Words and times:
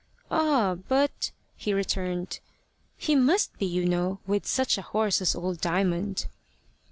"Ah, 0.31 0.77
but," 0.87 1.29
he 1.55 1.75
returned, 1.75 2.39
"he 2.97 3.13
must 3.15 3.55
be, 3.59 3.67
you 3.67 3.85
know, 3.85 4.17
with 4.25 4.47
such 4.47 4.79
a 4.79 4.81
horse 4.81 5.21
as 5.21 5.35
old 5.35 5.61
Diamond." 5.61 6.25